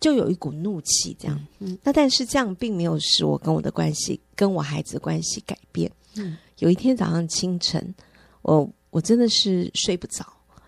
[0.00, 7.94] 就有一股怒气这样，嗯，嗯，那但是这样并没有使我跟我的关系、跟我孩子的关系改变，嗯，有一天早上清晨。
[8.42, 10.24] 我我真的是睡不着，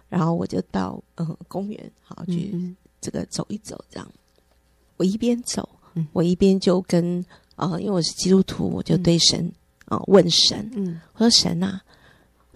[0.09, 4.07] 然后我就到呃公园，好去这个走一走，这样。
[4.99, 5.67] 我一边走，
[6.13, 9.51] 我一边就跟啊、呃，因为我是基督徒，我就对神
[9.87, 11.81] 啊、呃、问神，嗯，我说神啊，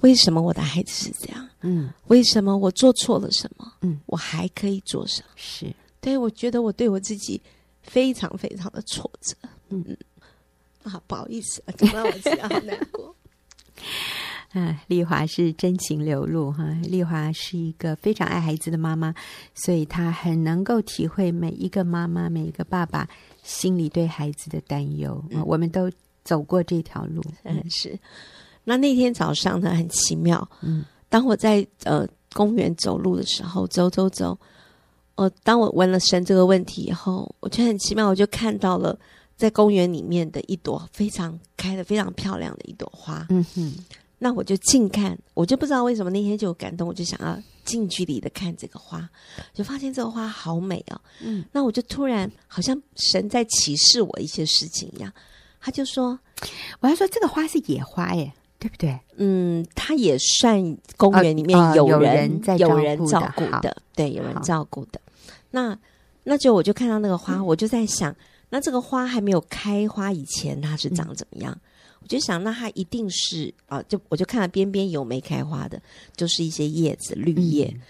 [0.05, 1.49] 为什么我的孩子是这样？
[1.62, 3.73] 嗯，为什么我做错了什么？
[3.81, 5.29] 嗯，我还可以做什么？
[5.35, 7.40] 是对，我觉得我对我自己
[7.83, 9.35] 非常非常的挫折，
[9.71, 9.97] 嗯嗯，
[10.83, 13.17] 啊，不好意思，讲到我自己好难过。
[14.53, 16.62] 嗯， 丽华是真情流露哈。
[16.83, 19.14] 丽华是一个非常爱孩子的妈妈，
[19.55, 23.09] 所以她很能够体会每一个妈妈、每一个爸爸
[23.43, 25.25] 心里对孩子的担忧。
[25.31, 25.90] 嗯，我们都
[26.25, 27.99] 走过这条路，嗯，是。
[28.64, 30.48] 那那天早上呢，很奇妙。
[30.62, 34.38] 嗯，当我在呃公园走路的时候，走走走，
[35.14, 38.98] 呃，当我问了神这个问题以后，我觉得很奇妙，我就看到了
[39.37, 43.27] 在公园里面的一朵非常开的非常漂亮的一朵花。
[43.31, 43.74] 嗯哼。
[44.16, 49.07] 那我就近看，我就不知道为什么那天就有感动，我就想要近距离的看这个花，
[49.53, 50.98] 就发现这个花好美哦。
[51.20, 55.12] 嗯，那我就突然好像神在启示我一些事情一样，
[55.61, 56.18] 他就说
[56.81, 58.33] ：“我要说这个花是野花耶，
[58.64, 64.98] 对不对？”嗯，它也算公园里面有人在有人照顾的，对，有人照顾的。
[65.50, 65.79] 那
[66.22, 68.16] 那就我就看到那个花，我就在想，
[68.48, 71.55] 那这个花还没有开花以前，它是长怎么样？
[72.00, 75.79] 我就想，那它一定是啊，就我就看到边边有没开花的，
[76.16, 77.70] 就是一些叶子绿叶。
[77.74, 77.81] 嗯、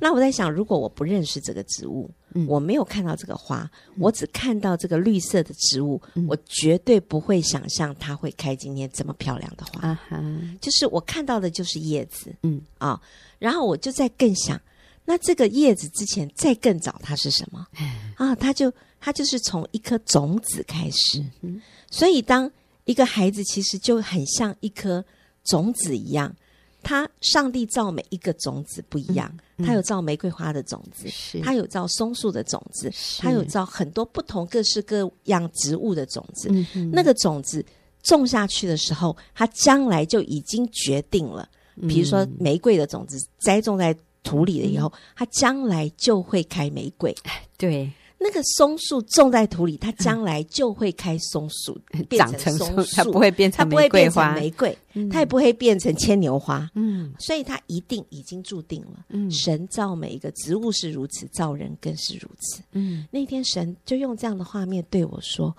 [0.00, 9.88] 那我在想，如果我不认识这个植物，嗯、我没有看到这个花，嗯、我只看到这个绿色的植物，嗯、我绝对不会想象它会开今天这么漂亮的花。
[9.88, 10.22] 啊、哈。
[10.60, 12.60] 就是我看到的就是叶子，嗯。
[12.78, 13.00] 啊，
[13.38, 14.60] 然后我就在更想，
[15.04, 17.66] 那这个叶子之前再更早它是什么？
[18.16, 22.50] 啊，它就它就是从一颗种子开始，嗯、所以当。
[22.84, 25.04] 一个孩子其实就很像一颗
[25.44, 26.34] 种子一样，
[26.82, 36.48] 他上帝造每一个种子不一样，他有造玫瑰花的种子，是他有造松树的种子，是他有造很多不同各式各样植物的种子。
[36.74, 37.64] 嗯、那个种子
[38.02, 41.48] 种下去的时候，它将来就已经决定了。
[41.88, 47.14] 比如说玫瑰的种子栽种在土里了以后，它将来就会开玫瑰。
[47.56, 47.90] 对。
[48.22, 54.76] 那个松树种在土里，它将来就会开松树，嗯、变成松树，它不会变成玫瑰花，玫瑰，
[55.10, 56.70] 它也不会变成牵牛花。
[56.74, 59.04] 嗯，所以它一定已经注定了。
[59.08, 62.62] 嗯，神造每一个植物是如此，造人更是如此。
[62.72, 65.54] 嗯，那天神就用这样的画面对我说：“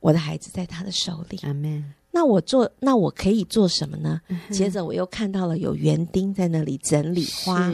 [0.00, 1.84] 我的孩子在他的手里。”阿门。
[2.14, 4.20] 那我做，那我可以做什么呢？
[4.28, 7.72] 嗯、接着我又看到了有园丁在那里整理花，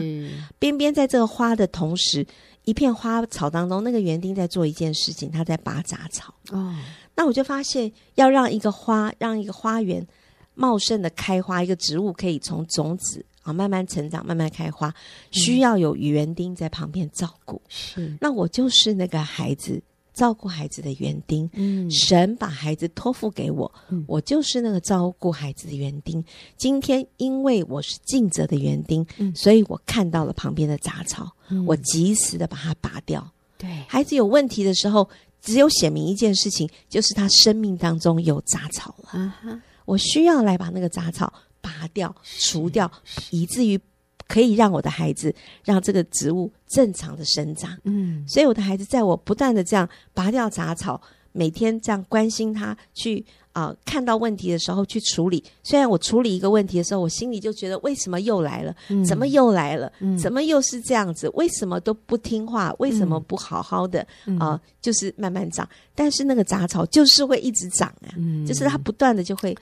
[0.57, 2.25] 边边在这个花的同时。
[2.69, 6.31] 一片花草当中，那个园丁在做一件事情，他在拔杂草。
[6.51, 6.75] 哦，
[7.15, 10.05] 那我就发现，要让一个花，让一个花园
[10.53, 14.93] 茂盛的开花，一个植物可以从种子啊慢慢成长，慢慢开花，
[15.31, 17.59] 需要有园丁在旁边照顾。
[17.69, 19.81] 是，那我就是那个孩子。
[20.19, 26.21] 照顾孩子的园丁，嗯，神把孩子托付给我，嗯，我就是那个照顾孩子的园丁。
[26.57, 33.25] 今天因为我是尽责的园丁，嗯，所以我看到了旁边的杂草，嗯，我及时的把它拔掉。
[33.57, 35.09] 对，孩子有问题的时候，
[35.41, 39.33] 只有写明一件事情，就是他生命当中有杂草了。
[39.85, 41.31] 我需要来把那个杂草
[41.61, 42.91] 拔掉、除掉，
[43.31, 43.79] 以至于。
[44.29, 45.33] 可以让我的孩子
[45.65, 51.01] 让这个植物正常的生长，嗯，所以我的孩子在我不断的这样拔掉杂草，
[51.31, 55.43] 每天这样关心他，去啊、呃、看到问题的时候去处理。
[55.63, 58.75] 虽然我处理一个问题的时候，我心里就觉得为什么又来了？
[58.89, 59.91] 嗯、怎么又来了？
[59.99, 61.27] 嗯、怎么又是这样子？
[61.29, 62.71] 为什么都不听话？
[62.77, 64.61] 为什么不好好的啊、嗯呃？
[64.79, 69.57] 就是慢慢长，但是那个杂草就是会一直长啊，嗯、就是它不断的就会。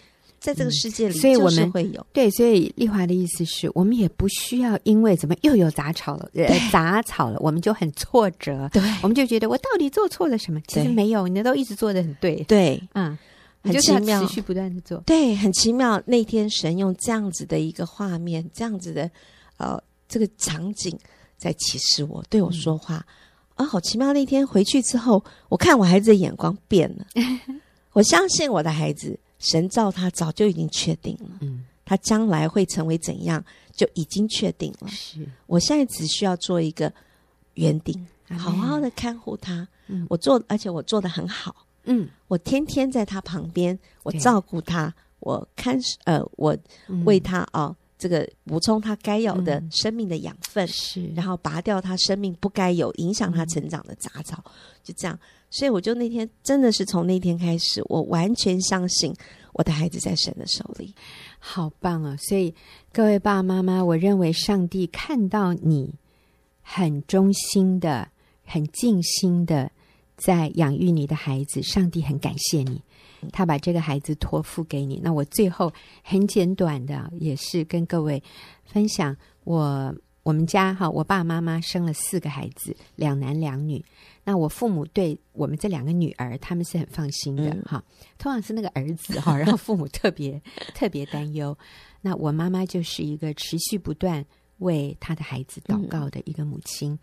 [0.47, 2.31] 在这个世界里，所以我们会有对。
[2.31, 8.69] 所以丽华的意思是我们也不需要因为怎么又有杂草了，呃，杂草了，我们就很挫折。
[8.71, 10.61] 对，我们就觉得我到底做错了什么？
[10.67, 12.41] 其实没有，你都一直做的很对。
[12.43, 13.17] 对，嗯，
[13.61, 14.97] 很奇妙，持续不断的做。
[15.05, 16.01] 对，很奇妙。
[16.05, 19.11] 那天神用这样子的一个画面，这样子的
[19.57, 19.77] 呃
[20.07, 20.97] 这个场景，
[21.37, 22.95] 在启示我，对我说话。
[22.97, 23.13] 嗯
[23.57, 24.13] 啊，好奇妙！
[24.13, 27.07] 那天回去之后，我看我孩子的眼光变了。
[27.91, 31.37] 我相信我的孩子，神造他早就已经确定了。
[31.41, 33.43] 嗯，他将来会成为怎样，
[33.75, 34.87] 就已经确定了。
[34.89, 36.91] 是，我现在只需要做一个
[37.55, 38.07] 园丁，
[38.37, 39.67] 好好的看护他。
[39.87, 41.55] 嗯，我做，而且我做的很好。
[41.85, 46.57] 嗯，我天天在他旁边，我照顾他，我看，呃，我
[47.05, 47.75] 为他啊。
[47.97, 54.51] 这个补充他该有的生命的养分，嗯、是，然后拔掉他生命不该有影响他成长的杂草，嗯、
[54.83, 55.19] 就这样。
[55.49, 59.13] 所以我就那天真的是从那天开始，我完全相信
[59.53, 60.93] 我的孩子在神的手里，
[61.39, 62.15] 好棒啊！
[62.17, 62.53] 所以
[62.91, 65.93] 各位爸爸妈妈，我认为上帝看到你
[66.61, 68.09] 很忠心的、
[68.43, 69.71] 很尽心的
[70.17, 72.81] 在养育你的孩子，上帝很感谢你。
[73.31, 75.71] 他把这个孩子托付给你，那我最后
[76.03, 78.21] 很简短的，也是跟各位
[78.65, 79.93] 分享我
[80.23, 83.83] 我们家哈，我爸爸妈妈生了四个孩子，两男两女。
[84.23, 87.83] 那我父母对我们这两个女儿，他们是很放心的哈。
[88.17, 90.41] 通常是那个儿子哈，然后父母特别
[90.73, 91.57] 特别担忧。
[92.01, 94.25] 那我妈妈就是一个持续不断
[94.57, 96.99] 为她的孩子祷告的一个母亲。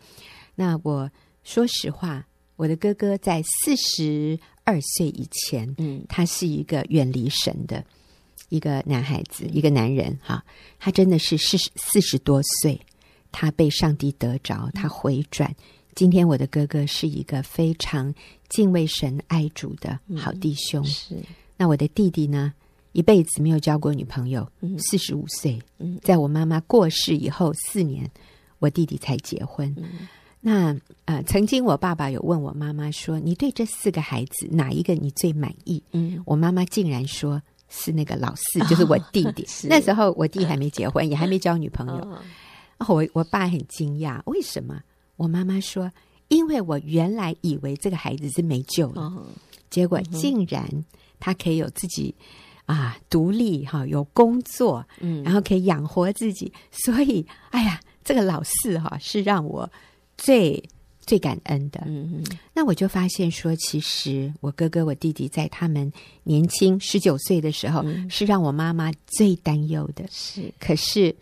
[0.53, 1.09] 那我
[1.43, 2.25] 说实话。
[2.55, 7.83] 我的哥哥在四十二岁以前，嗯，他是一个远离神的
[8.49, 10.43] 一个男孩子，一个男人哈。
[10.79, 12.79] 他真的是四十四十多岁，
[13.31, 15.53] 他被上帝得着，他回转。
[15.95, 18.13] 今天我的哥哥是一个非常
[18.49, 20.81] 敬畏神、爱主的好弟兄。
[20.81, 21.15] 嗯、是。
[21.57, 22.53] 那我的弟弟呢，
[22.93, 25.61] 一辈子没有交过女朋友，四十五岁，
[26.01, 28.09] 在我妈妈过世以后四年，
[28.59, 29.73] 我弟弟才结婚。
[29.77, 30.07] 嗯
[30.47, 30.75] 那
[31.05, 39.41] 呃，曾经我爸爸有问我妈妈说：“你对这四个孩子哪一个你最满意？”嗯，我妈妈竟然说是那个老四， 就是我弟弟。
[39.65, 41.95] 哦、那时候我弟还没结婚， 也还没交女朋友。
[42.77, 44.79] 哦，我我爸很惊讶，为什么？
[45.15, 45.91] 我妈妈说
[46.29, 49.25] ：“因为我原来以为这个孩子是没救了，哦、
[49.71, 50.63] 结果竟然
[51.19, 52.13] 他可以有自己
[52.67, 56.53] 啊独立哈，有工作，嗯，然后可以养活自己。
[56.71, 59.67] 所以，哎呀，这个老四哈是让我。”
[60.17, 60.63] 最
[61.05, 65.91] 最感恩的，嗯嗯，那我就发现说，其实我哥哥、我弟弟在他们
[66.23, 70.05] 年轻十九岁的时候，嗯、是让我妈妈最担忧的。
[70.09, 71.15] 是，可是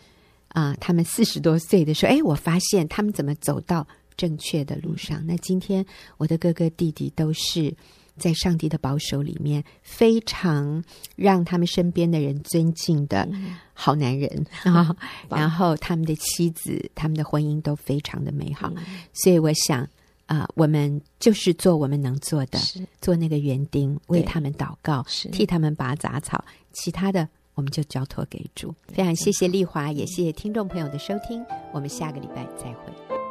[0.50, 5.26] 啊、呃，他们四十多岁的时候，哎，我发现他们怎么走到正确的路上。
[5.26, 5.86] 那今天
[6.18, 7.74] 我的哥哥弟弟都是。
[8.18, 10.84] 在上帝的保守里面，非常
[11.16, 13.28] 让他们身边的人尊敬的
[13.74, 14.30] 好男人，
[14.66, 14.96] 嗯、 然后，
[15.30, 18.72] 然后他们的妻子、他们的婚姻都非常的美好。
[18.76, 18.84] 嗯、
[19.14, 19.82] 所以，我想
[20.26, 28.74] 啊、呃，我们就是做我们能做的，是做那个园丁，为他们祷告，替他们拔杂草，其他的我们就交托给主。
[28.88, 31.44] 非常谢谢丽华，也谢谢听众朋友的收听，
[31.74, 33.23] 我们下个礼拜再会。